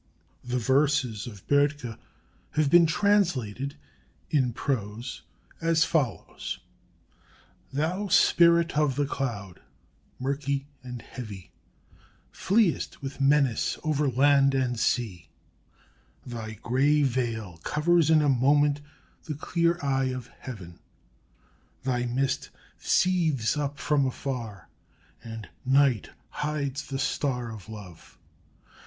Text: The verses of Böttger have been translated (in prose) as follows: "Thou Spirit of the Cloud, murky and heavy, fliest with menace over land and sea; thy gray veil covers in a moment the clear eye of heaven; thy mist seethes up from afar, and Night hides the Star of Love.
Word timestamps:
The 0.43 0.57
verses 0.57 1.27
of 1.27 1.45
Böttger 1.45 1.95
have 2.53 2.71
been 2.71 2.87
translated 2.87 3.75
(in 4.31 4.51
prose) 4.51 5.21
as 5.61 5.83
follows: 5.85 6.59
"Thou 7.71 8.07
Spirit 8.07 8.75
of 8.79 8.95
the 8.95 9.05
Cloud, 9.05 9.59
murky 10.17 10.65
and 10.81 11.03
heavy, 11.03 11.51
fliest 12.33 13.03
with 13.03 13.21
menace 13.21 13.77
over 13.83 14.09
land 14.09 14.55
and 14.55 14.79
sea; 14.79 15.29
thy 16.25 16.53
gray 16.53 17.03
veil 17.03 17.57
covers 17.63 18.09
in 18.09 18.23
a 18.23 18.27
moment 18.27 18.81
the 19.25 19.35
clear 19.35 19.77
eye 19.85 20.05
of 20.11 20.31
heaven; 20.39 20.79
thy 21.83 22.07
mist 22.07 22.49
seethes 22.79 23.55
up 23.55 23.77
from 23.77 24.07
afar, 24.07 24.67
and 25.23 25.49
Night 25.63 26.09
hides 26.29 26.87
the 26.87 26.97
Star 26.97 27.51
of 27.51 27.69
Love. 27.69 28.17